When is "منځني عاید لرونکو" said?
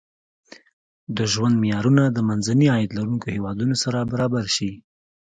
2.29-3.27